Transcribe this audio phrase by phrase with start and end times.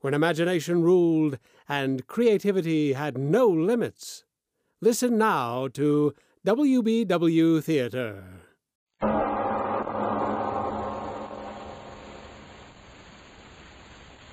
[0.00, 1.38] when imagination ruled
[1.68, 4.24] and creativity had no limits.
[4.80, 6.14] Listen now to
[6.46, 8.24] WBW Theater.
[9.02, 9.06] I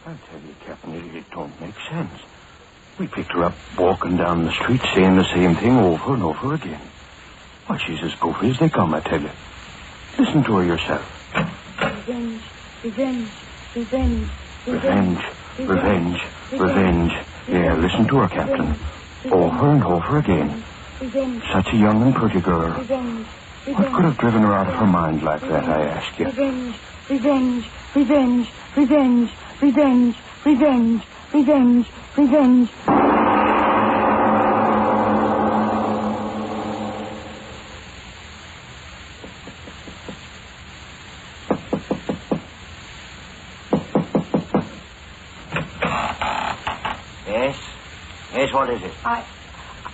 [0.05, 2.12] tell you, Captain, it, it don't make sense.
[2.98, 6.54] We picked her up walking down the street saying the same thing over and over
[6.54, 6.80] again.
[7.68, 9.30] Why, she's as goofy as they come, I tell you.
[10.18, 11.04] Listen to her yourself.
[11.80, 12.41] Revenge,
[12.84, 13.30] revenge,
[13.76, 14.30] revenge,
[14.66, 15.24] Revenge, revenge,
[15.60, 16.22] revenge.
[16.52, 17.14] Revenge.
[17.48, 18.76] Yeah, listen to her, Captain.
[19.32, 20.64] Over and over again.
[21.52, 22.72] Such a young and pretty girl.
[22.72, 26.26] What could have driven her out of her mind like that, I ask you?
[26.26, 26.76] revenge,
[27.10, 32.70] revenge, revenge, revenge, revenge, revenge, revenge, revenge.
[48.58, 48.94] What is it?
[49.05, 49.24] I,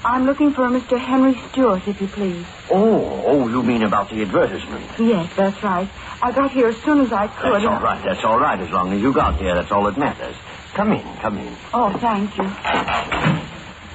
[0.06, 0.98] I'm looking for a Mr.
[0.98, 2.46] Henry Stewart, if you please.
[2.72, 4.88] Oh, oh, you mean about the advertisement?
[4.98, 5.90] Yes, that's right.
[6.22, 7.54] I got here as soon as I could.
[7.54, 8.60] That's all right, that's all right.
[8.60, 10.36] As long as you got here, that's all that matters.
[10.76, 11.58] Come in, come in.
[11.74, 12.48] Oh, thank you.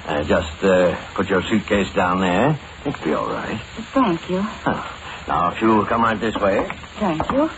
[0.09, 2.59] Uh, just uh, put your suitcase down there.
[2.85, 3.59] It'll be all right.
[3.93, 4.41] Thank you.
[4.41, 5.25] Huh.
[5.27, 6.67] Now, if you come right this way,
[6.97, 7.49] Thank you.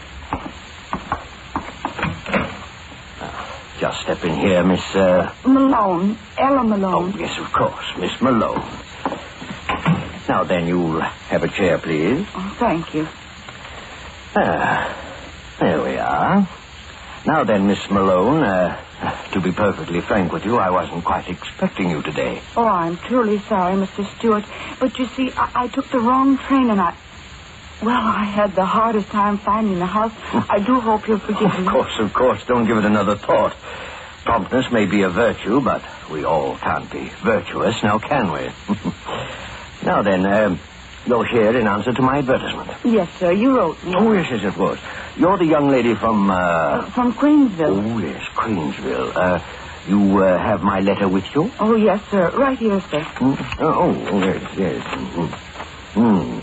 [3.82, 4.96] Just step in here, Miss.
[4.96, 5.34] Uh...
[5.46, 6.18] Malone.
[6.38, 7.16] Ella Oh, Malone.
[7.20, 8.62] yes, of course, Miss Malone.
[10.30, 12.26] Now then, you'll have a chair, please.
[12.36, 13.08] Oh, thank you.
[14.36, 14.96] Ah,
[15.59, 16.47] there we are.
[17.25, 21.90] Now then, Miss Malone, uh, to be perfectly frank with you, I wasn't quite expecting
[21.90, 22.41] you today.
[22.56, 24.06] Oh, I'm truly sorry, Mr.
[24.18, 24.46] Stewart.
[24.80, 26.96] But you see, I, I took the wrong train and I.
[27.81, 30.12] Well, I had the hardest time finding the house.
[30.50, 31.66] I do hope you'll forgive me.
[31.66, 33.56] Of course, of course, don't give it another thought.
[34.24, 35.81] Promptness may be a virtue, but
[36.12, 38.52] we all can't be virtuous, now can we?
[39.84, 40.59] now then, um,
[41.08, 42.70] you're here in answer to my advertisement.
[42.86, 43.31] Yes, sir.
[43.31, 43.96] You wrote me.
[43.96, 44.80] Oh, yes, yes, of course.
[45.18, 46.91] You're the young lady from, uh...
[46.91, 47.84] From Queensville.
[47.84, 49.12] Oh, yes, Queensville.
[49.16, 49.40] Uh,
[49.88, 51.52] you uh, have my letter with you?
[51.59, 52.30] Oh, yes, sir.
[52.38, 53.02] Right here, sir.
[53.02, 54.84] Mm, Oh, oh, yes, yes.
[54.86, 55.34] Mhm.
[55.96, 56.41] Mhm.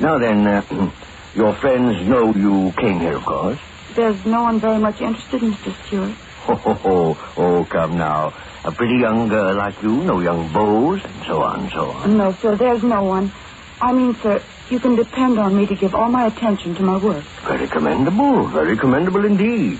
[0.00, 0.90] Now then, uh,
[1.34, 3.58] your friends know you came here, of course.
[3.94, 5.74] There's no one very much interested, Mr.
[5.86, 6.14] Stewart.
[6.48, 8.32] Oh, oh, oh, oh, come now.
[8.64, 12.16] A pretty young girl like you, no young beaux, and so on and so on.
[12.16, 12.56] No, sir.
[12.56, 13.32] There's no one.
[13.80, 16.96] I mean, sir, you can depend on me to give all my attention to my
[16.98, 17.24] work.
[17.46, 19.78] Very commendable, very commendable indeed.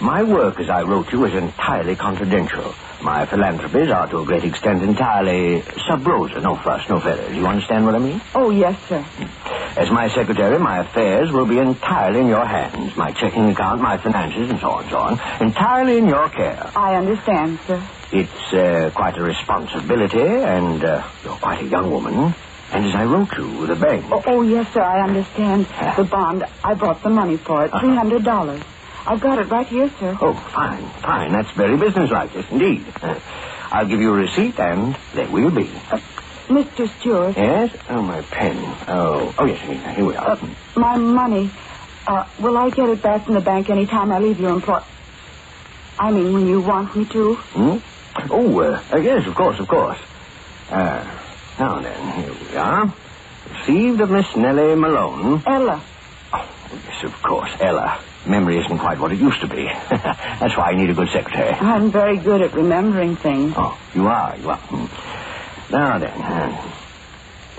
[0.00, 2.74] My work, as I wrote you, is entirely confidential.
[3.00, 7.36] My philanthropies are to a great extent entirely sub rosa, no fuss, no feathers.
[7.36, 8.20] You understand what I mean?
[8.34, 9.04] Oh, yes, sir.
[9.76, 12.96] As my secretary, my affairs will be entirely in your hands.
[12.96, 15.20] My checking account, my finances, and so on and so on.
[15.40, 16.70] Entirely in your care.
[16.74, 17.80] I understand, sir.
[18.10, 22.34] It's uh, quite a responsibility, and uh, you're quite a young woman.
[22.72, 24.06] And as I wrote you, the bank.
[24.10, 24.82] Oh, oh, yes, sir.
[24.82, 25.66] I understand.
[25.96, 26.44] The bond.
[26.64, 27.70] I brought the money for it.
[27.80, 28.60] Three hundred dollars.
[29.08, 30.14] I've got it right here, sir.
[30.20, 31.32] Oh, fine, fine.
[31.32, 32.84] That's very businesslike, yes, indeed.
[33.02, 33.18] Uh,
[33.70, 35.64] I'll give you a receipt, and there we'll be.
[36.48, 36.88] Mr.
[37.00, 37.70] Stewart, Yes?
[37.88, 38.56] Oh, my pen.
[38.88, 40.32] Oh, oh yes, here here we are.
[40.32, 41.50] uh, my money.
[42.06, 44.80] Uh, will I get it back from the bank any time I leave your employ?
[45.98, 47.34] I mean, when you want me to.
[47.34, 47.78] Hmm?
[48.30, 49.98] Oh, uh, uh, yes, of course, of course.
[50.70, 51.04] Uh,
[51.58, 52.94] now then, here we are.
[53.50, 55.42] Received of Miss Nellie Malone.
[55.46, 55.82] Ella.
[56.32, 56.48] Oh,
[56.86, 58.00] yes, of course, Ella.
[58.26, 59.64] Memory isn't quite what it used to be.
[59.90, 61.50] That's why I need a good secretary.
[61.50, 63.54] I'm very good at remembering things.
[63.56, 64.56] Oh, you are, you are.
[64.56, 65.72] Hmm.
[65.72, 66.72] Now then, uh,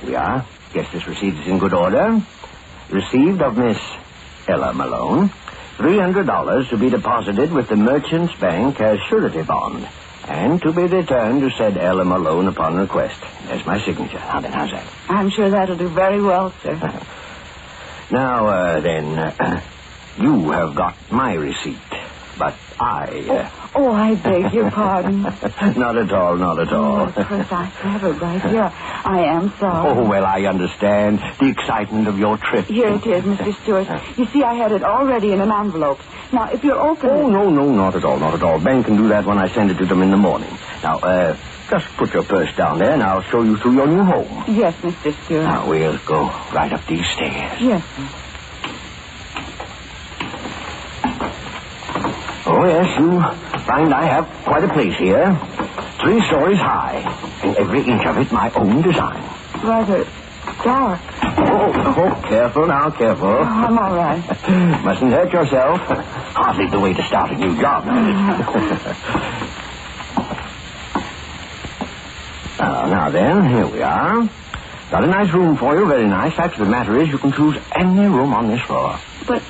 [0.01, 0.45] here we are.
[0.73, 2.21] Guess this receipt is in good order.
[2.89, 3.79] Received of Miss
[4.47, 5.31] Ella Malone.
[5.77, 9.87] $300 to be deposited with the Merchants Bank as surety bond.
[10.27, 13.19] And to be returned to said Ella Malone upon request.
[13.47, 14.19] There's my signature.
[14.19, 14.85] Now then, how's that?
[15.07, 17.01] I'm sure that'll do very well, sir.
[18.11, 19.61] Now, uh, then, uh,
[20.17, 21.77] you have got my receipt.
[22.37, 25.21] But I, uh, Oh, I beg your pardon.
[25.77, 27.01] not at all, not at all.
[27.01, 28.71] Oh, of course, I have it right here.
[28.73, 29.89] I am sorry.
[29.91, 31.19] Oh, well, I understand.
[31.39, 32.65] The excitement of your trip.
[32.65, 33.53] Here it is, Mr.
[33.61, 33.87] Stewart.
[34.17, 35.99] You see, I had it already in an envelope.
[36.31, 38.59] Now, if you'll open Oh, no, no, not at all, not at all.
[38.59, 40.51] Ben can do that when I send it to them in the morning.
[40.81, 41.35] Now, uh,
[41.69, 44.55] just put your purse down there, and I'll show you through your new home.
[44.55, 45.13] Yes, Mr.
[45.25, 45.43] Stewart.
[45.43, 46.21] Now, we'll go
[46.55, 47.61] right up these stairs.
[47.61, 48.09] Yes, sir.
[52.61, 53.21] Oh, yes, you
[53.61, 55.33] find I have quite a place here.
[56.03, 56.99] Three stories high,
[57.41, 59.23] and every inch of it my own design.
[59.63, 60.03] Rather
[60.61, 60.99] dark.
[61.23, 63.29] Oh, oh, careful now, careful.
[63.29, 64.21] Oh, I'm all right.
[64.83, 65.79] Mustn't hurt yourself.
[66.35, 67.85] Hardly the way to start a new job.
[67.87, 67.89] oh,
[72.59, 74.29] now then, here we are.
[74.91, 76.33] Got a nice room for you, very nice.
[76.33, 78.99] Fact of the matter is, you can choose any room on this floor.
[79.25, 79.41] But,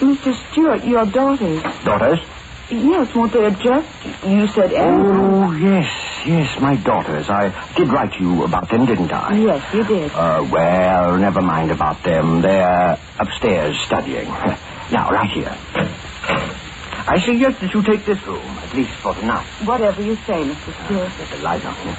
[0.00, 0.34] Mr.
[0.52, 1.62] Stewart, your daughters...
[1.82, 2.20] Daughters?
[2.70, 3.88] Yes, won't they adjust?
[4.26, 4.72] You said.
[4.76, 5.88] Oh, yes,
[6.26, 7.30] yes, my daughters.
[7.30, 9.38] I did write you about them, didn't I?
[9.38, 10.12] Yes, you did.
[10.12, 12.42] Uh, well, never mind about them.
[12.42, 14.28] They're upstairs studying.
[14.90, 15.54] Now, right here.
[15.74, 19.44] I suggest that you take this room, at least for the night.
[19.64, 20.72] Whatever you say, Mr.
[20.86, 21.12] Stewart.
[21.18, 21.98] Get the light on here.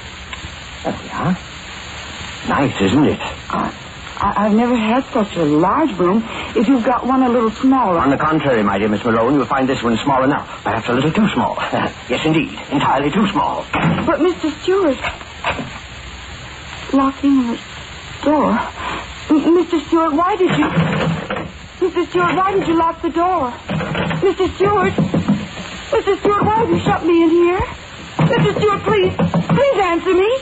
[0.83, 1.37] There we are.
[2.49, 3.19] Nice, isn't it?
[3.47, 3.71] Uh,
[4.21, 6.23] I, I've never had such a large room.
[6.55, 7.99] If you've got one a little smaller.
[7.99, 10.63] On the contrary, my dear Miss Malone, you'll find this one small enough.
[10.63, 11.55] Perhaps a little too small.
[12.09, 12.49] yes, indeed.
[12.71, 13.65] Entirely too small.
[13.71, 14.51] But, Mr.
[14.61, 14.97] Stewart.
[16.93, 17.59] Locking the
[18.23, 18.51] door.
[19.29, 19.79] M- Mr.
[19.87, 20.65] Stewart, why did you.
[21.79, 22.09] Mr.
[22.09, 23.51] Stewart, why did you lock the door?
[24.19, 24.53] Mr.
[24.55, 24.93] Stewart.
[24.93, 26.19] Mr.
[26.19, 27.59] Stewart, why have you shut me in here?
[28.17, 28.51] Mr.
[28.57, 29.15] Stewart, please.
[29.15, 30.37] Please answer me.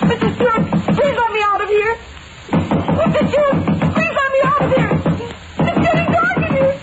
[0.00, 0.34] Mr.
[0.34, 1.96] Stewart, please let me out of here.
[2.94, 3.20] Mr.
[3.28, 3.58] Stewart,
[3.94, 4.92] please let me out of here.
[5.66, 6.74] It's getting dark in here.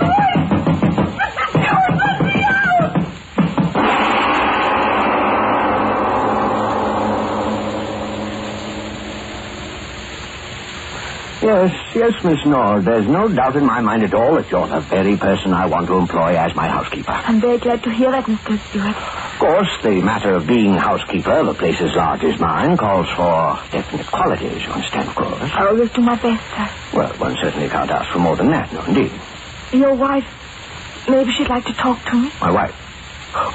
[0.00, 0.42] Please.
[1.20, 1.44] Mr.
[1.50, 4.00] Stewart, let me out.
[11.42, 12.84] Yes, yes, Miss Nord.
[12.84, 15.86] There's no doubt in my mind at all that you're the very person I want
[15.86, 17.12] to employ as my housekeeper.
[17.12, 18.58] I'm very glad to hear that, Mr.
[18.68, 18.96] Stewart.
[19.40, 23.08] Of course, the matter of being housekeeper of a place as large as mine calls
[23.08, 25.50] for definite qualities, you understand, of course.
[25.54, 26.68] I always do my best, sir.
[26.92, 29.10] Well, one certainly can't ask for more than that, no, indeed.
[29.72, 30.28] Your wife,
[31.08, 32.30] maybe she'd like to talk to me.
[32.38, 32.76] My wife.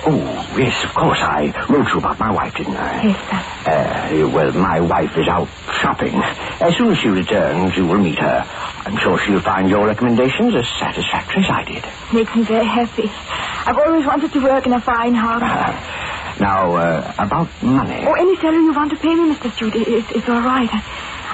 [0.08, 1.20] Oh, yes, of course.
[1.22, 3.04] I wrote you about my wife, didn't I?
[3.04, 3.72] Yes, sir.
[3.72, 5.50] Uh, well, my wife is out
[5.82, 6.16] shopping.
[6.16, 8.42] As soon as she returns, you will meet her.
[8.86, 11.84] I'm sure she'll find your recommendations as satisfactory as I did.
[12.14, 13.10] Makes me very happy.
[13.10, 15.42] I've always wanted to work in a fine house.
[15.42, 18.06] Uh, now, uh, about money.
[18.06, 19.52] Oh, any salary you want to pay me, Mr.
[19.56, 20.70] Stewart, it, it's, it's all right.
[20.72, 20.84] I,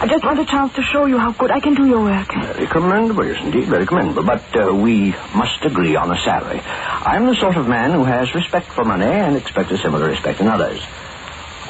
[0.03, 2.29] I just want a chance to show you how good I can do your work.
[2.33, 4.23] Very commendable, yes, indeed, very commendable.
[4.23, 6.61] But uh, we must agree on a salary.
[6.63, 10.39] I'm the sort of man who has respect for money and expects a similar respect
[10.39, 10.81] in others.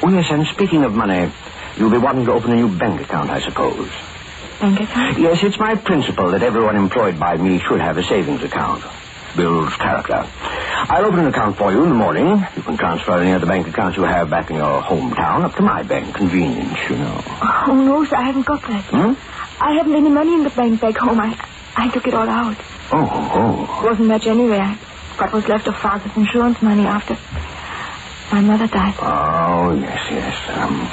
[0.04, 1.32] Oh, yes, and speaking of money,
[1.76, 3.90] you'll be wanting to open a new bank account, I suppose.
[4.62, 8.84] Yes, it's my principle that everyone employed by me should have a savings account.
[9.36, 10.22] Builds character.
[10.24, 12.26] I'll open an account for you in the morning.
[12.54, 15.62] You can transfer any other bank accounts you have back in your hometown up to
[15.62, 16.14] my bank.
[16.14, 17.20] Convenience, you know.
[17.26, 18.84] Oh, no, sir, I haven't got that.
[18.84, 19.62] Hmm?
[19.62, 21.18] I haven't any money in the bank back home.
[21.18, 21.34] I,
[21.76, 22.56] I took it all out.
[22.92, 23.82] Oh, oh.
[23.84, 24.58] Wasn't much anyway.
[24.58, 27.16] I was left of father's insurance money after
[28.32, 28.94] my mother died.
[29.00, 30.36] Oh, yes, yes.
[30.58, 30.90] Um,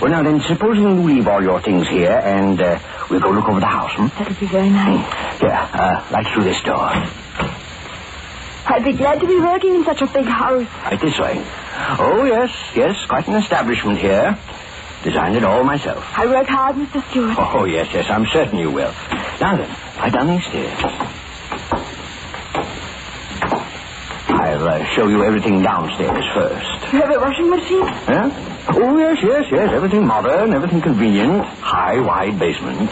[0.00, 2.78] well, now then, supposing you leave all your things here and uh,
[3.10, 4.06] we'll go look over the house, hmm?
[4.18, 5.42] That'll be very nice.
[5.42, 6.90] Yeah, uh, right through this door.
[8.64, 10.66] I'd be glad to be working in such a big house.
[10.84, 11.44] Right this way.
[11.98, 14.38] Oh, yes, yes, quite an establishment here.
[15.02, 16.04] Designed it all myself.
[16.16, 17.02] I work hard, Mr.
[17.10, 17.36] Stewart.
[17.38, 18.92] Oh, yes, yes, I'm certain you will.
[19.40, 19.68] Now then,
[19.98, 20.78] right down these stairs.
[24.28, 26.92] I'll uh, show you everything downstairs first.
[26.92, 27.86] You have a washing machine?
[27.86, 28.51] Huh?
[28.68, 29.72] Oh, yes, yes, yes.
[29.72, 31.44] Everything modern, everything convenient.
[31.44, 32.90] High, wide basement.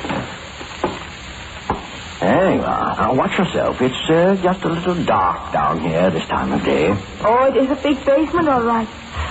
[2.20, 2.96] There you are.
[2.96, 3.80] Now, watch yourself.
[3.80, 6.94] It's uh, just a little dark down here this time of day.
[7.22, 8.88] Oh, it is a big basement, all right.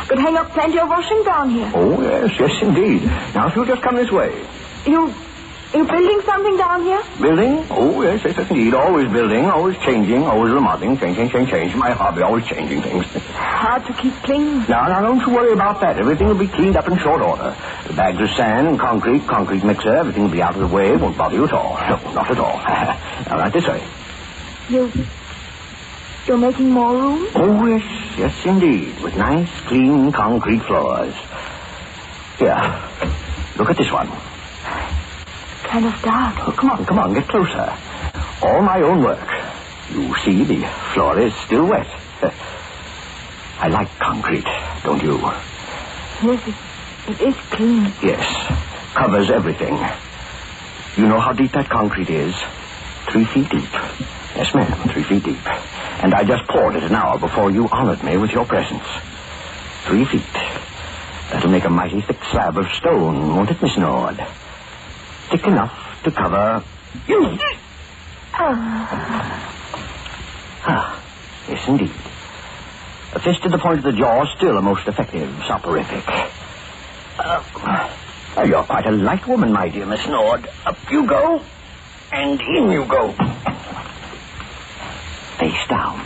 [0.08, 1.72] Could hang up plenty of washing down here.
[1.75, 3.03] Oh, yes, yes, indeed.
[3.36, 4.34] Now, if you'll just come this way.
[4.88, 5.13] You,
[5.73, 7.03] you building something down here?
[7.21, 7.65] Building?
[7.69, 8.73] Oh, yes, yes, yes, indeed.
[8.73, 10.97] Always building, always changing, always remodeling.
[10.97, 11.75] Change, change, change, change.
[11.75, 13.05] My hobby, always changing things.
[13.33, 14.65] Hard to keep clean.
[14.67, 15.99] Now, now, don't you worry about that.
[15.99, 17.55] Everything will be cleaned up in short order.
[17.88, 20.95] The bags of sand, and concrete, concrete mixer, everything will be out of the way.
[20.95, 21.75] Won't bother you at all.
[21.75, 22.57] No, not at all.
[23.27, 23.83] now, right this way.
[24.69, 24.91] You,
[26.25, 27.27] you're making more room?
[27.35, 28.99] Oh, yes, yes, indeed.
[29.01, 31.13] With nice, clean, concrete floors.
[32.39, 32.55] Here,
[33.57, 34.09] look at this one.
[35.69, 36.35] Kind of dark.
[36.47, 37.77] Oh, come on, come on, get closer.
[38.41, 39.29] All my own work.
[39.91, 41.88] You see, the floor is still wet.
[43.59, 44.47] I like concrete,
[44.83, 45.17] don't you?
[45.19, 46.55] Yes, it,
[47.11, 47.93] it is clean.
[48.01, 48.25] Yes.
[48.95, 49.75] Covers everything.
[50.97, 52.35] You know how deep that concrete is?
[53.11, 53.71] Three feet deep.
[54.35, 55.45] Yes, ma'am, three feet deep.
[56.01, 58.88] And I just poured it an hour before you honored me with your presence.
[59.85, 60.23] Three feet.
[61.29, 64.19] That'll make a mighty thick slab of stone, won't it, Miss Nord?
[65.29, 66.63] Thick enough to cover
[67.07, 67.38] you.
[70.62, 71.01] Ah,
[71.48, 71.91] yes, indeed.
[73.13, 76.03] A fist to the point of the jaw, still a most effective soporific.
[77.17, 80.48] Uh, you're quite a light woman, my dear Miss Nord.
[80.65, 81.41] Up you go,
[82.12, 83.12] and in you go.
[85.38, 86.05] Face down.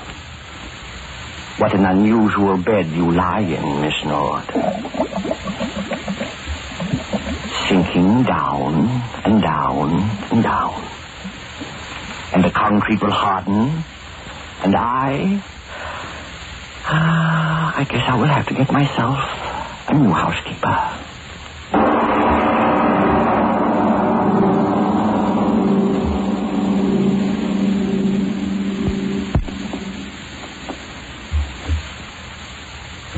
[1.57, 4.43] What an unusual bed you lie in, Miss Nord.
[8.03, 8.73] Sinking down
[9.23, 9.89] and down
[10.29, 10.83] and down.
[12.33, 13.81] And the concrete will harden,
[14.61, 15.41] and I.
[16.85, 19.19] Ah, I guess I will have to get myself
[19.87, 20.99] a new housekeeper.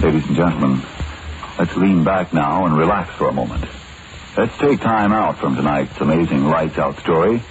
[0.03, 0.81] Ladies and gentlemen,
[1.57, 3.65] let's lean back now and relax for a moment.
[4.37, 7.41] Let's take time out from tonight's amazing lights out story.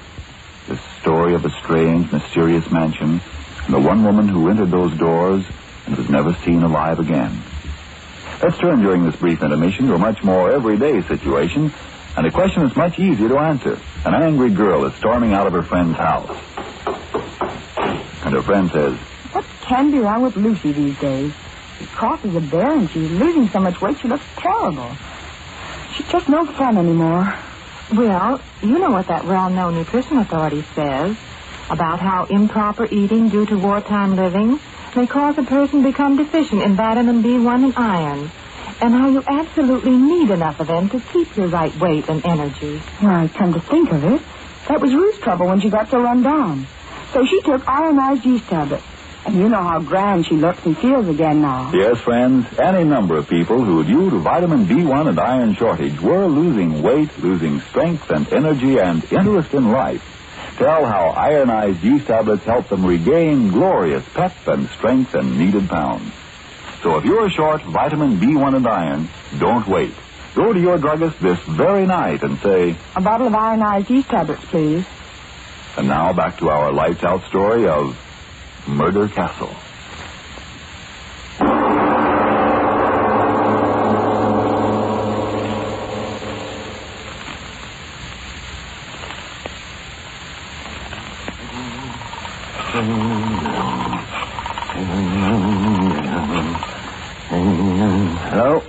[0.68, 3.22] The story of a strange, mysterious mansion
[3.64, 5.46] and the one woman who entered those doors
[5.86, 7.42] and was never seen alive again.
[8.42, 11.72] Let's turn during this brief intermission to a much more everyday situation
[12.18, 13.78] and a question that's much easier to answer.
[14.04, 16.36] An angry girl is storming out of her friend's house.
[18.26, 18.98] And her friend says,
[19.32, 21.32] What can be wrong with Lucy these days?
[21.78, 24.90] She crosses a bear and she's losing so much weight she looks terrible.
[25.94, 27.32] She's just no fun anymore.
[27.92, 31.16] Well, you know what that well-known nutrition authority says
[31.70, 34.58] about how improper eating due to wartime living
[34.96, 38.30] may cause a person to become deficient in vitamin B1 and iron,
[38.80, 42.82] and how you absolutely need enough of them to keep your right weight and energy.
[43.02, 44.22] Well, come to think of it,
[44.68, 46.66] that was Ruth's trouble when she got so run down.
[47.12, 48.84] So she took ironized yeast tablets.
[49.26, 51.70] And you know how grand she looks and feels again now.
[51.72, 56.26] Yes, friends, any number of people who, due to vitamin B1 and iron shortage, were
[56.26, 60.02] losing weight, losing strength and energy and interest in life,
[60.58, 66.12] tell how ironized yeast tablets help them regain glorious pep and strength and needed pounds.
[66.82, 69.94] So if you're short vitamin B1 and iron, don't wait.
[70.34, 74.44] Go to your druggist this very night and say, A bottle of ironized yeast tablets,
[74.46, 74.84] please.
[75.78, 77.96] and now back to our lights out story of
[78.66, 79.54] Murder Castle.
[98.30, 98.60] Hello?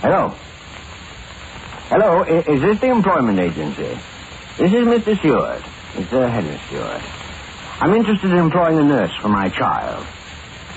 [0.00, 0.34] Hello?
[1.88, 3.98] Hello, is this the employment agency?
[4.58, 5.18] This is Mr.
[5.18, 5.62] Stewart.
[5.94, 6.30] Mr.
[6.30, 7.02] Henry Stewart.
[7.80, 10.06] I'm interested in employing a nurse for my child.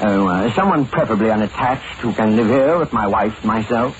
[0.01, 3.97] Oh, uh, someone preferably unattached who can live here with my wife and myself.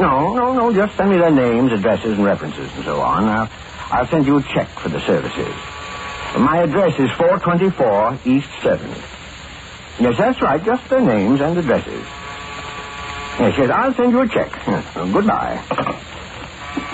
[0.00, 3.24] No, no, no, just send me their names, addresses, and references and so on.
[3.26, 3.50] I'll,
[3.90, 5.54] I'll send you a check for the services.
[6.38, 9.02] My address is 424 East 7th.
[10.00, 12.06] Yes, that's right, just their names and addresses.
[13.40, 14.50] Yes, yes, I'll send you a check.
[14.94, 15.66] Goodbye.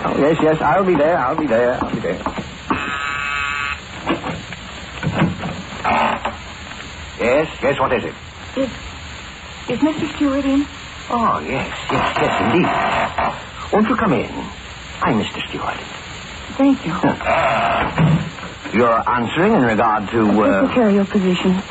[0.04, 2.22] Oh, yes, yes, I'll be there, I'll be there, I'll be there.
[7.24, 8.14] Yes, yes, what is it?
[8.60, 8.68] Is,
[9.72, 10.04] is Mr.
[10.14, 10.66] Stewart in?
[11.08, 12.68] Oh, yes, yes, yes, indeed.
[13.72, 14.28] Won't you come in?
[15.00, 15.40] I'm Mr.
[15.48, 15.80] Stewart.
[16.60, 16.92] Thank you.
[18.76, 20.68] You're answering in regard to, uh...
[20.68, 21.62] Secretarial position.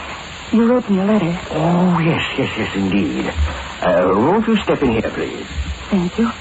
[0.58, 1.40] You wrote me a letter.
[1.52, 3.28] Oh, yes, yes, yes, indeed.
[3.30, 5.46] Uh, won't you step in here, please?
[5.92, 6.32] Thank you.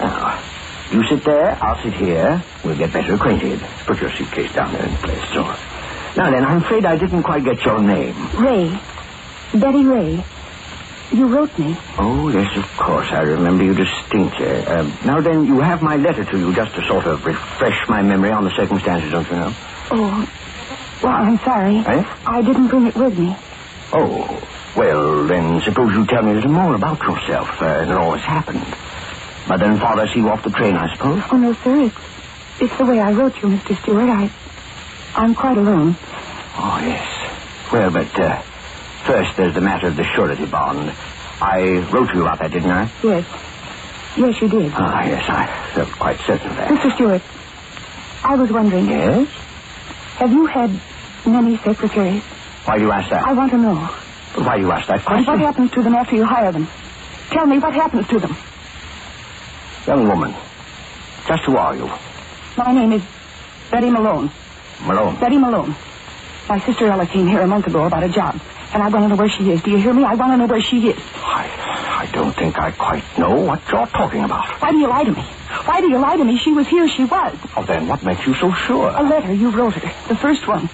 [0.00, 0.42] Now,
[0.90, 2.42] you sit there, I'll sit here.
[2.64, 3.60] We'll get better acquainted.
[3.86, 5.22] Put your suitcase down there in place.
[5.32, 5.46] So.
[6.16, 8.14] Now then, I'm afraid I didn't quite get your name.
[8.36, 8.68] Ray.
[9.54, 10.24] Betty Ray.
[11.12, 11.76] You wrote me.
[11.98, 13.08] Oh, yes, of course.
[13.12, 14.46] I remember you distinctly.
[14.46, 18.02] Uh, now then, you have my letter to you just to sort of refresh my
[18.02, 19.52] memory on the circumstances, don't you know?
[19.90, 20.28] Oh,
[21.02, 21.76] well, I'm sorry.
[21.78, 22.04] Eh?
[22.26, 23.36] I didn't bring it with me.
[23.92, 24.40] Oh,
[24.76, 28.24] well, then suppose you tell me a little more about yourself uh, and all that's
[28.24, 28.64] happened.
[29.48, 31.22] Mother and father see you off the train, I suppose?
[31.30, 31.76] Oh, no, sir.
[31.92, 31.96] It's,
[32.60, 33.76] it's the way I wrote you, Mr.
[33.82, 34.08] Stewart.
[34.08, 34.30] I,
[35.14, 35.96] I'm quite alone.
[36.56, 37.06] Oh, yes.
[37.72, 38.42] Well, but uh,
[39.06, 40.92] first there's the matter of the surety bond.
[41.40, 42.90] I wrote to you about that, didn't I?
[43.02, 43.26] Yes.
[44.16, 44.72] Yes, you did.
[44.74, 46.68] Ah, yes, I felt quite certain of that.
[46.70, 46.92] Mr.
[46.94, 47.22] Stewart,
[48.24, 49.28] I was wondering, Yes?
[50.18, 50.70] have you had
[51.26, 52.22] many secretaries?
[52.64, 53.24] Why do you ask that?
[53.26, 53.88] I want to know.
[54.36, 55.26] But why do you ask that And question?
[55.26, 56.68] what happens to them after you hire them?
[57.30, 58.36] Tell me what happens to them.
[59.86, 60.34] Young woman,
[61.26, 61.90] just who are you?
[62.56, 63.02] My name is
[63.70, 64.30] Betty Malone.
[64.84, 65.18] Malone.
[65.18, 65.74] Betty Malone.
[66.48, 68.40] My sister Ella came here a month ago about a job,
[68.74, 69.62] and I want to know where she is.
[69.62, 70.04] Do you hear me?
[70.04, 70.98] I want to know where she is.
[71.16, 74.60] I, I don't think I quite know what you're talking about.
[74.60, 75.22] Why do you lie to me?
[75.22, 76.36] Why do you lie to me?
[76.36, 76.88] She was here.
[76.88, 77.38] She was.
[77.56, 78.88] Oh, then what makes you so sure?
[78.88, 80.08] A letter you wrote her.
[80.08, 80.68] The first one.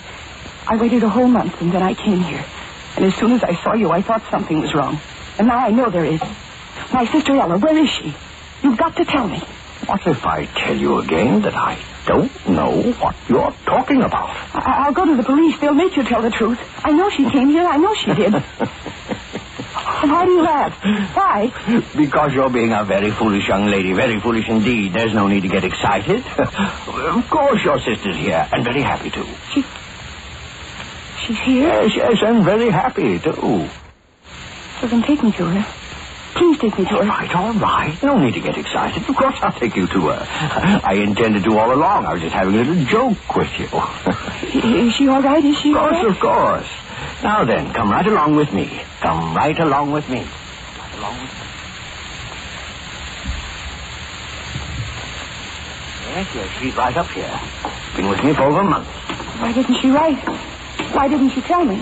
[0.66, 2.44] I waited a whole month, and then I came here.
[2.96, 5.00] And as soon as I saw you, I thought something was wrong.
[5.38, 6.20] And now I know there is.
[6.92, 8.14] My sister Ella, where is she?
[8.62, 9.42] You've got to tell me.
[9.88, 14.28] What if I tell you again that I don't know what you're talking about?
[14.52, 15.56] I- I'll go to the police.
[15.60, 16.58] They'll make you tell the truth.
[16.84, 17.66] I know she came here.
[17.66, 18.34] I know she did.
[20.00, 20.72] And why do you laugh?
[21.16, 21.82] Why?
[21.96, 24.92] Because you're being a very foolish young lady, very foolish indeed.
[24.92, 26.22] There's no need to get excited.
[26.38, 29.26] of course your sister's here, and very happy too.
[29.52, 29.64] She...
[31.26, 31.82] She's here?
[31.82, 33.68] Yes, yes, and very happy too.
[34.80, 35.66] So then take me to her.
[36.38, 37.04] Please take me to her.
[37.04, 37.98] right, all right.
[38.02, 39.08] No need to get excited.
[39.08, 40.20] Of course I'll take you to her.
[40.84, 42.06] I intended to all along.
[42.06, 43.66] I was just having a little joke with you.
[44.86, 45.44] Is she all right?
[45.44, 46.06] Is she Of course, right?
[46.06, 46.68] of course.
[47.22, 48.80] Now then, come right along with me.
[49.00, 50.20] Come right along with me.
[50.22, 51.46] Right along with me.
[56.08, 57.40] Yes, yes, she's right up here.
[57.96, 58.86] Been with me for over a month.
[59.40, 60.18] Why didn't she write?
[60.94, 61.76] Why didn't she tell me?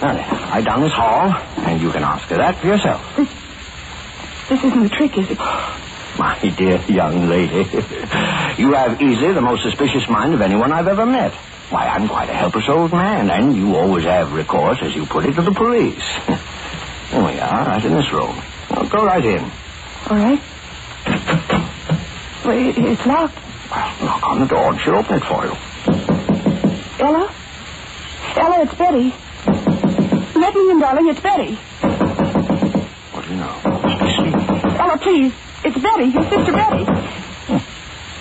[0.00, 1.32] Now then, right down this hall,
[1.64, 3.00] and you can ask her that for yourself.
[4.52, 5.38] This isn't a trick, is it?
[5.38, 7.64] My dear young lady,
[8.60, 11.32] you have easily the most suspicious mind of anyone I've ever met.
[11.70, 15.24] Why, I'm quite a helpless old man, and you always have recourse, as you put
[15.24, 16.04] it, to the police.
[16.26, 18.42] Here we are, right in this room.
[18.70, 19.40] Now, go right in.
[20.10, 20.42] All right.
[22.44, 23.38] Well, it's locked.
[23.70, 25.56] Well, knock on the door, and she'll open it for you.
[27.00, 27.34] Ella?
[28.36, 29.14] Ella, it's Betty.
[30.38, 31.08] Let me in, darling.
[31.08, 31.58] It's Betty.
[35.00, 35.32] Sleeping.
[35.32, 35.32] Ella, please.
[35.64, 36.84] It's Betty, your sister Betty.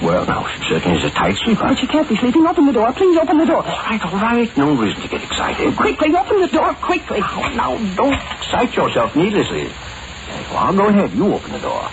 [0.06, 1.62] Well, now, she certainly is a tight sleeper.
[1.68, 2.46] But she can't be sleeping.
[2.48, 2.92] Open the door.
[2.94, 3.58] Please open the door.
[3.58, 4.58] All right, all right.
[4.58, 5.76] No reason to get excited.
[5.78, 6.74] Quickly, open the door.
[6.74, 7.20] Quickly.
[7.20, 9.66] Now, now, don't excite yourself needlessly.
[10.50, 11.14] Well, I'll go ahead.
[11.14, 11.90] You open the door.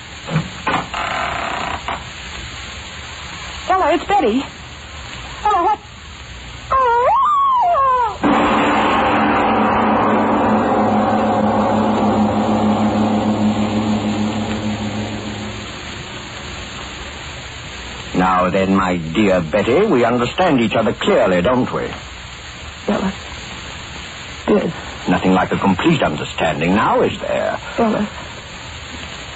[3.68, 4.42] Ella, it's Betty.
[18.58, 21.84] Then, my dear Betty, we understand each other clearly, don't we?
[22.88, 23.14] Ella.
[24.46, 24.72] Dead.
[25.08, 27.56] Nothing like a complete understanding now, is there?
[27.78, 28.08] Ella.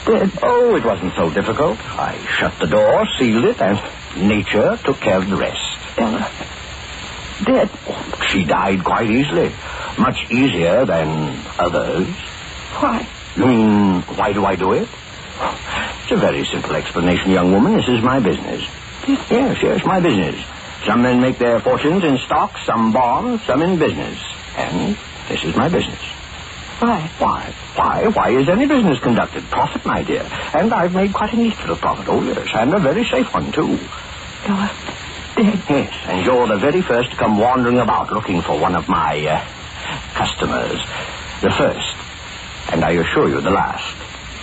[0.06, 0.30] Dead.
[0.42, 1.78] Oh, it wasn't so difficult.
[1.96, 3.80] I shut the door, sealed it, and
[4.28, 5.78] nature took care of the rest.
[5.96, 6.28] Ella.
[7.44, 7.70] Dead.
[8.28, 9.52] She died quite easily.
[9.98, 12.08] Much easier than others.
[12.80, 13.06] Why?
[13.36, 14.88] You mean, why do I do it?
[16.02, 17.76] It's a very simple explanation, young woman.
[17.76, 18.68] This is my business.
[19.08, 20.44] Yes, yes, my business.
[20.86, 24.18] Some men make their fortunes in stocks, some bonds, some in business.
[24.56, 24.96] And
[25.28, 26.00] this is my business.
[26.78, 27.10] Why?
[27.18, 27.54] Why?
[27.76, 28.08] Why?
[28.08, 29.44] Why is any business conducted?
[29.50, 30.26] Profit, my dear.
[30.54, 32.06] And I've made quite a neat little profit.
[32.08, 33.78] Oh, yes, and a very safe one, too.
[34.46, 34.70] Ella.
[35.36, 35.62] Dead.
[35.70, 39.16] Yes, and you're the very first to come wandering about looking for one of my
[39.26, 39.44] uh,
[40.14, 40.80] customers.
[41.40, 41.96] The first.
[42.72, 43.94] And I assure you, the last.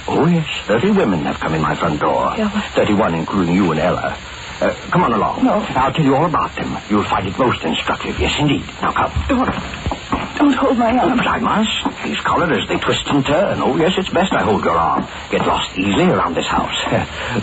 [0.07, 2.33] Oh, yes, 30 women have come in my front door.
[2.75, 4.17] 31, including you and Ella.
[4.61, 5.43] Uh, come on along.
[5.45, 5.53] No.
[5.79, 6.77] I'll tell you all about them.
[6.89, 8.15] You'll find it most instructive.
[8.19, 8.65] Yes, indeed.
[8.81, 9.98] Now, come.
[10.39, 10.53] Don't.
[10.59, 11.17] Hold my Oh, arm.
[11.17, 12.03] but I must.
[12.03, 13.61] These collars, they twist and turn.
[13.61, 15.07] Oh, yes, it's best I hold your arm.
[15.29, 16.75] Get lost easily around this house.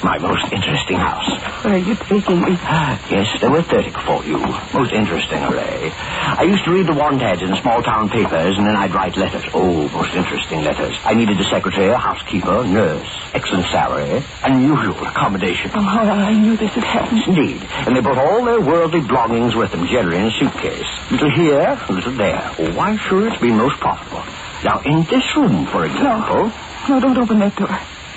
[0.04, 1.28] My most interesting house.
[1.64, 2.56] Where are you taking me?
[3.10, 4.38] Yes, there were 30 before you.
[4.74, 5.92] Most interesting array.
[5.94, 9.16] I used to read the want ads in small town papers, and then I'd write
[9.16, 9.44] letters.
[9.54, 10.98] Oh, most interesting letters.
[11.04, 15.70] I needed a secretary, a housekeeper, nurse, excellent salary, unusual accommodation.
[15.74, 17.22] Oh, I knew this had happened.
[17.28, 17.62] Indeed.
[17.86, 21.10] And they brought all their worldly belongings with them, generally in a suitcase.
[21.10, 22.50] Little here, a little there.
[22.58, 24.22] Oh, why, sure, it's been most profitable.
[24.62, 26.52] Now, in this room, for example...
[26.88, 27.74] No, don't open that door.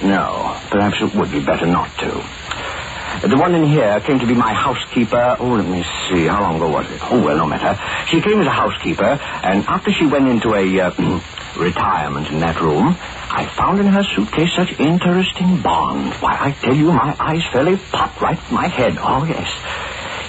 [0.07, 2.11] No, perhaps it would be better not to.
[3.27, 5.37] The one in here came to be my housekeeper.
[5.39, 6.27] Oh, let me see.
[6.27, 7.01] How long ago was it?
[7.01, 7.81] Oh, well, no matter.
[8.05, 10.91] She came as a housekeeper, and after she went into a uh,
[11.57, 12.95] retirement in that room,
[13.31, 16.15] I found in her suitcase such interesting bonds.
[16.21, 18.97] Why, I tell you, my eyes fairly popped right in my head.
[18.99, 19.49] Oh, yes.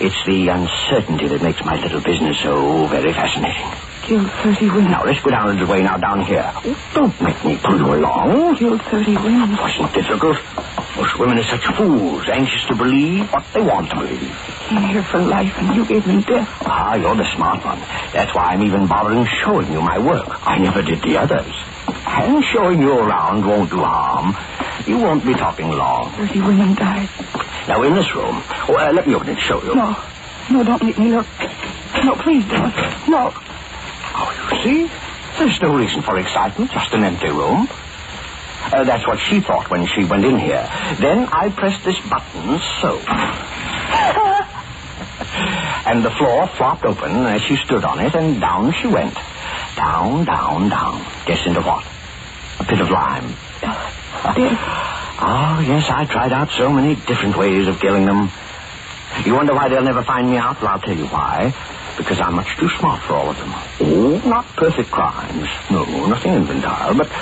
[0.00, 3.89] It's the uncertainty that makes my little business so very fascinating.
[4.10, 4.90] Killed 30 women.
[4.90, 6.52] Now, let's go down a little way now, down here.
[6.94, 8.56] Don't make me pull you along.
[8.56, 9.52] Killed 30 women.
[9.52, 10.36] Wasn't difficult.
[10.96, 14.34] Most women are such fools, anxious to believe what they want to believe.
[14.66, 16.48] Came here for life, and you gave me death.
[16.66, 17.78] Ah, you're the smart one.
[18.12, 20.44] That's why I'm even bothering showing you my work.
[20.44, 21.54] I never did the others.
[22.04, 24.34] And showing you around won't do harm.
[24.88, 26.10] You won't be talking long.
[26.14, 27.08] Thirty women died.
[27.68, 28.42] Now, in this room...
[28.68, 29.76] Oh, uh, let me open it and show you.
[29.76, 29.96] No.
[30.50, 31.28] No, don't make me look.
[32.02, 32.74] No, please don't.
[33.08, 33.32] No.
[34.62, 34.90] See?
[35.38, 37.68] There's no reason for excitement, just an empty room.
[38.62, 40.68] Uh, that's what she thought when she went in here.
[41.00, 42.98] Then I pressed this button, so.
[45.86, 49.14] and the floor flopped open as she stood on it, and down she went.
[49.76, 51.06] Down, down, down.
[51.24, 51.86] Guess into what?
[52.60, 53.34] A pit of lime.
[53.62, 58.30] Oh, yes, I tried out so many different ways of killing them.
[59.24, 60.60] You wonder why they'll never find me out?
[60.60, 61.54] Well, I'll tell you why.
[62.00, 63.52] Because I'm much too smart for all of them.
[63.52, 65.46] Oh, not perfect crimes.
[65.70, 67.12] No, nothing infantile, but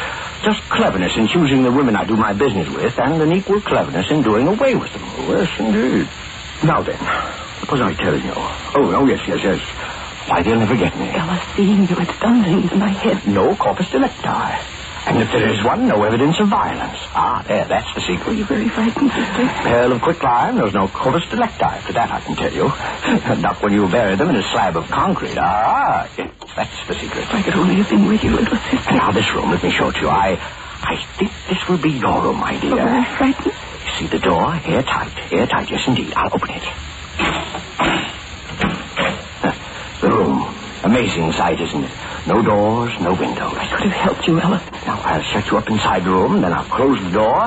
[0.47, 4.09] just cleverness in choosing the women I do my business with, and an equal cleverness
[4.11, 5.03] in doing away with them.
[5.05, 6.09] Oh, yes, indeed.
[6.63, 8.33] Now then, what was I telling you?
[8.37, 9.61] Oh, oh, yes, yes, yes.
[10.31, 11.11] Why, they'll never get me.
[11.11, 13.27] Ella, seeing you, it's done things in my head.
[13.27, 14.78] No corpus delicti.
[15.09, 16.99] And if there is one, no evidence of violence.
[17.17, 18.37] Ah, there, that's the Were secret.
[18.37, 19.49] you very frightened, sister?
[19.65, 21.81] Pearl of quicklime, there was no corpus delicti.
[21.87, 22.69] For that I can tell you.
[23.41, 25.39] Not when you bury them in a slab of concrete.
[25.39, 27.23] Ah, yes, that's the secret.
[27.25, 28.93] If I could only have been with you, little sister.
[28.93, 30.09] Now, this room, let me show it to you.
[30.09, 30.37] I,
[30.83, 32.77] I think this will be your room, my dear.
[33.17, 33.47] frightened.
[33.55, 34.55] You see the door?
[34.67, 35.33] Airtight.
[35.33, 36.13] Airtight, yes, indeed.
[36.15, 36.65] I'll open it.
[40.01, 40.55] The room.
[40.85, 41.91] Amazing sight, isn't it?
[42.29, 43.55] No doors, no windows.
[43.57, 44.63] I could have helped you, Ella.
[44.85, 47.41] Now, I'll shut you up inside the room, then I'll close the door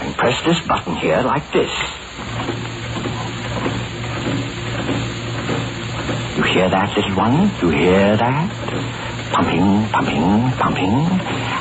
[0.00, 1.72] and press this button here like this.
[6.36, 7.50] You hear that, little one?
[7.60, 8.46] You hear that?
[9.32, 10.94] Pumping, pumping, pumping.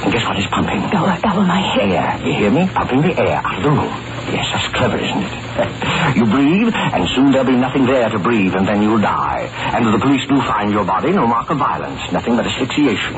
[0.06, 0.84] And guess what is pumping?
[0.94, 1.90] Ella, Ella, my head.
[1.90, 2.28] Air.
[2.28, 2.68] You hear me?
[2.68, 3.90] Pumping the air out of the room.
[4.30, 5.84] Yes, that's clever, isn't it?
[6.16, 9.50] you breathe, and soon there'll be nothing there to breathe, and then you'll die.
[9.74, 13.16] And if the police do find your body, no mark of violence, nothing but asphyxiation.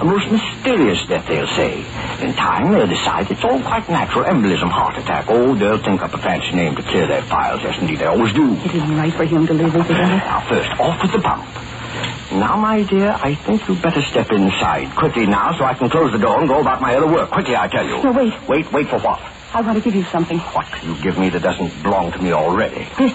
[0.00, 1.78] A most mysterious death, they'll say.
[2.22, 4.24] In time, they'll decide it's all quite natural.
[4.24, 5.26] Embolism, heart attack.
[5.28, 7.62] Oh, they'll think up a fancy name to clear their files.
[7.62, 8.54] Yes, indeed, they always do.
[8.54, 9.92] It isn't right for him to live, is it?
[9.94, 11.44] Now, first, off with the pump.
[12.30, 14.94] Now, my dear, I think you'd better step inside.
[14.94, 17.30] Quickly now, so I can close the door and go about my other work.
[17.30, 18.02] Quickly, I tell you.
[18.02, 18.34] No, wait.
[18.48, 19.18] Wait, wait for what?
[19.58, 20.38] I want to give you something.
[20.38, 22.86] What can you give me that doesn't belong to me already?
[22.96, 23.10] This.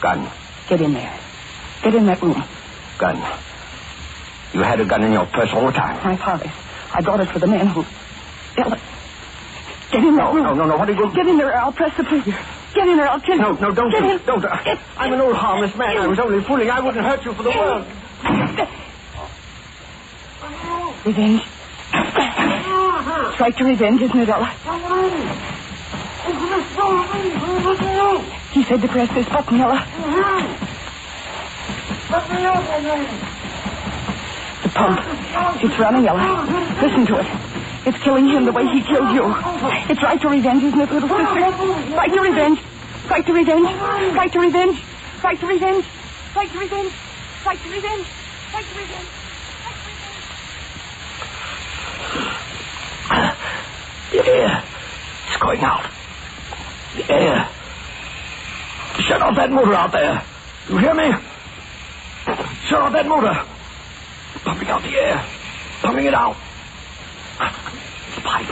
[0.00, 0.30] Gun.
[0.68, 1.18] Get in there.
[1.82, 2.38] Get in that room.
[2.96, 3.16] Gun.
[4.54, 5.98] You had a gun in your purse all the time.
[6.04, 6.52] My father.
[6.94, 7.84] I brought it for the man who...
[8.62, 8.78] Ella.
[9.90, 10.44] Get in that room.
[10.44, 10.76] No, no, no.
[10.76, 11.52] What are you going Get in there.
[11.58, 12.38] I'll press the trigger.
[12.72, 13.08] Get in there.
[13.08, 13.42] I'll kill you.
[13.42, 13.90] No, no, don't.
[13.90, 14.24] Get in.
[14.24, 14.40] Don't.
[14.40, 15.98] Get- I'm an old harmless man.
[15.98, 16.70] I was only fooling.
[16.70, 17.86] I wouldn't hurt you for the world.
[21.04, 21.42] Revenge.
[23.40, 24.50] Right to revenge, isn't it, Ella?
[28.52, 29.84] He said to press this button, Ella.
[34.62, 35.00] The pump.
[35.62, 36.78] It's running, Ella.
[36.80, 37.26] Listen to it.
[37.86, 39.24] It's killing him the way he killed you.
[39.90, 41.94] It's right to revenge, isn't it, little sister?
[41.94, 42.58] Right to revenge.
[43.10, 43.68] Right to revenge.
[44.16, 44.76] Right to revenge.
[45.22, 45.84] Right to revenge.
[46.34, 46.92] Right to revenge.
[47.44, 48.06] Right to revenge.
[48.54, 49.06] Right to revenge.
[54.12, 54.62] The air.
[55.26, 55.90] It's going out.
[56.96, 57.48] The air.
[59.00, 60.22] Shut off that motor out there.
[60.68, 61.12] You hear me?
[62.66, 63.34] Shut off that motor.
[64.44, 65.24] Pumping out the air.
[65.82, 66.36] Pumping it out.
[68.14, 68.50] The pipe.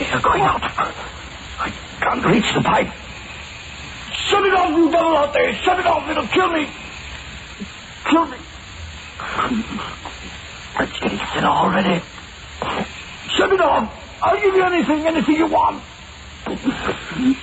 [0.00, 0.62] Air going out.
[0.62, 2.88] I can't reach the pipe.
[4.12, 5.52] Shut it off, you devil out there.
[5.54, 6.08] Shut it off.
[6.08, 6.68] It'll kill me.
[8.08, 8.36] Kill me.
[10.80, 12.02] It's getting thin already.
[13.28, 14.01] Shut it off.
[14.22, 15.82] I'll give you anything, anything you want.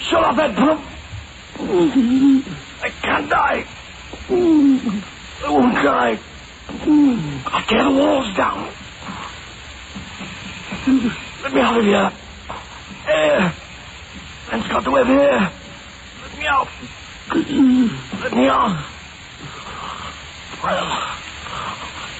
[0.09, 0.81] Shut up, pump.
[2.81, 3.65] I can't die.
[4.29, 6.19] I won't die.
[7.47, 8.73] I'll tear the walls down.
[11.43, 12.11] Let me out of here.
[13.07, 13.55] Air.
[14.51, 15.53] Man's got to have here.
[16.23, 16.67] Let me out.
[18.23, 18.85] Let me out.
[20.63, 20.87] Well,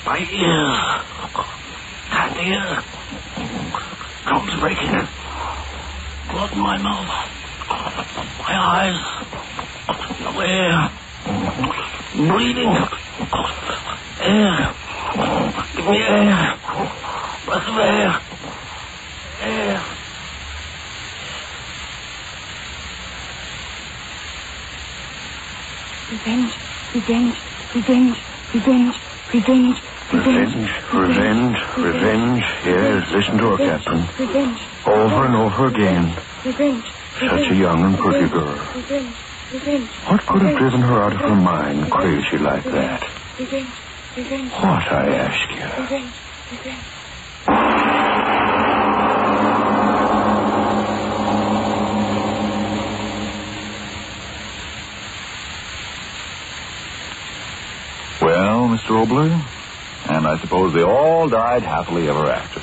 [0.06, 1.46] my ear.
[2.12, 2.84] Can't hear.
[4.26, 5.08] Drums breaking.
[6.32, 7.10] Blood in my mouth.
[8.40, 9.00] My eyes.
[10.40, 10.92] Air.
[12.16, 12.76] Bleeding.
[14.22, 14.76] Air.
[15.76, 16.60] Give me air.
[17.46, 18.22] Breath of air.
[19.42, 19.84] Air.
[26.12, 26.54] Revenge,
[26.96, 27.36] revenge,
[27.76, 28.18] revenge,
[28.54, 28.96] revenge,
[29.34, 29.78] revenge,
[30.12, 32.44] Revenge, revenge, revenge.
[32.66, 34.00] Yes, listen to her, Captain.
[34.18, 34.60] Revenge.
[34.88, 36.16] Over and over again.
[36.44, 36.84] Revenge.
[37.20, 38.58] Such a young and pretty girl.
[38.76, 39.16] Revenge.
[39.54, 39.90] Revenge.
[40.08, 43.08] What could have driven her out of her mind crazy like that?
[43.38, 43.70] Revenge.
[44.18, 44.52] Revenge.
[44.52, 45.84] What, I ask you?
[45.84, 46.14] Revenge.
[46.52, 46.84] Revenge.
[58.22, 59.06] Well, Mr.
[59.06, 59.42] Oboler,
[60.20, 62.62] and I suppose they all died happily ever after.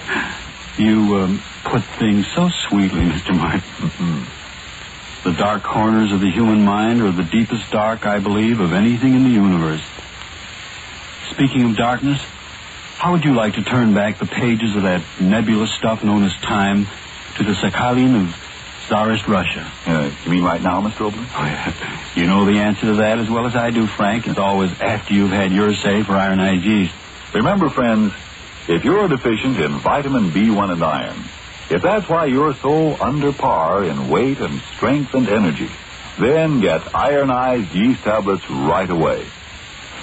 [0.82, 3.34] You um, put things so sweetly, Mr.
[3.34, 4.26] Martin.
[5.24, 9.14] The dark corners of the human mind are the deepest dark, I believe, of anything
[9.14, 9.82] in the universe.
[11.30, 12.20] Speaking of darkness,
[12.98, 16.36] how would you like to turn back the pages of that nebulous stuff known as
[16.36, 16.86] time
[17.36, 18.36] to the Sakhalin of
[18.86, 19.66] Tsarist Russia?
[19.86, 21.10] Uh, you mean right now, Mr.
[21.10, 21.26] Oboler?
[21.34, 22.02] Oh, yeah.
[22.14, 24.28] You know the answer to that as well as I do, Frank.
[24.28, 26.94] It's always after you've had your say for ironized yeast.
[27.34, 28.12] Remember, friends,
[28.68, 31.24] if you're deficient in vitamin B1 and iron,
[31.70, 35.70] if that's why you're so under par in weight and strength and energy,
[36.18, 39.26] then get ironized yeast tablets right away.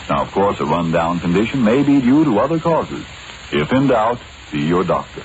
[0.10, 3.06] Now, of course, a rundown condition may be due to other causes.
[3.52, 4.20] If in doubt,
[4.52, 5.24] see your doctor.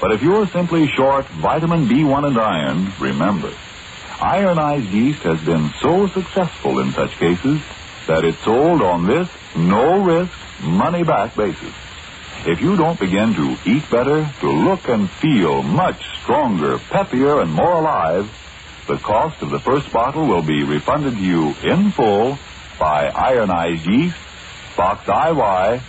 [0.00, 3.52] But if you're simply short vitamin B1 and iron, remember,
[4.20, 7.60] ironized yeast has been so successful in such cases
[8.06, 11.74] that it's sold on this no risk, money back basis.
[12.46, 17.52] If you don't begin to eat better, to look and feel much stronger, peppier, and
[17.52, 18.30] more alive,
[18.86, 22.38] the cost of the first bottle will be refunded to you in full
[22.78, 24.16] by Ironized Yeast,
[24.76, 25.82] Box IY,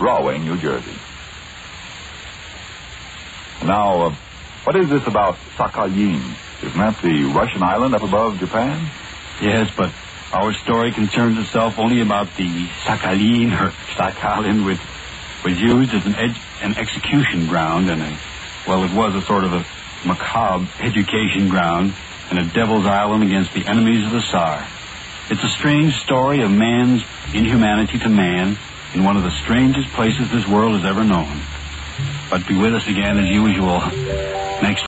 [0.00, 0.96] Rahway, New Jersey.
[3.64, 4.14] Now, uh,
[4.64, 6.22] what is this about Sakhalin?
[6.62, 8.88] Isn't that the Russian island up above Japan?
[9.40, 9.92] Yes, but
[10.32, 14.80] our story concerns itself only about the Sakhalin or Sakhalin, which
[15.44, 18.18] was used as an, ed- an execution ground and a,
[18.66, 19.64] well, it was a sort of a
[20.06, 21.94] macabre education ground
[22.30, 24.66] and a devil's island against the enemies of the Tsar.
[25.30, 28.58] It's a strange story of man's inhumanity to man
[28.94, 31.40] in one of the strangest places this world has ever known.
[32.30, 33.80] But be with us again as usual
[34.62, 34.87] next